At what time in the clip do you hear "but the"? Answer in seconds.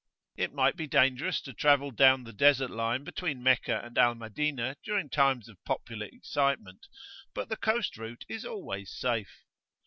7.35-7.57